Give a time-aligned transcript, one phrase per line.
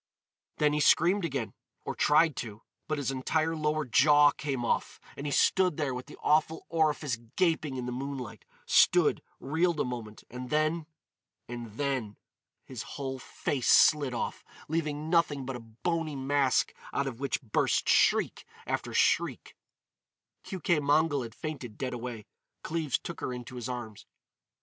[0.57, 5.77] Then he screamed again—or tried to—but his entire lower jaw came off and he stood
[5.77, 13.19] there with the awful orifice gaping in the moonlight—stood, reeled a moment—and then—and then—his whole
[13.19, 18.95] face slid off, leaving nothing but a bony mask out of which burst shriek after
[18.95, 19.55] shriek——
[20.43, 22.25] Keuke Mongol had fainted dead away.
[22.63, 24.07] Cleves took her into his arms.